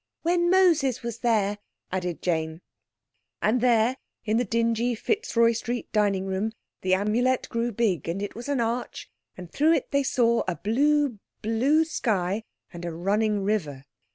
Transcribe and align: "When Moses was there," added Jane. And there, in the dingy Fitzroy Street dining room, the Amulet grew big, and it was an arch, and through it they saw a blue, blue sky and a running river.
"When 0.23 0.49
Moses 0.49 1.03
was 1.03 1.19
there," 1.19 1.59
added 1.91 2.23
Jane. 2.23 2.61
And 3.39 3.61
there, 3.61 3.97
in 4.25 4.37
the 4.37 4.43
dingy 4.43 4.95
Fitzroy 4.95 5.51
Street 5.51 5.91
dining 5.91 6.25
room, 6.25 6.53
the 6.81 6.95
Amulet 6.95 7.47
grew 7.49 7.71
big, 7.71 8.09
and 8.09 8.19
it 8.19 8.33
was 8.33 8.49
an 8.49 8.59
arch, 8.59 9.11
and 9.37 9.51
through 9.51 9.73
it 9.73 9.91
they 9.91 10.01
saw 10.01 10.41
a 10.47 10.55
blue, 10.55 11.19
blue 11.43 11.85
sky 11.85 12.41
and 12.73 12.83
a 12.83 12.91
running 12.91 13.43
river. 13.43 13.85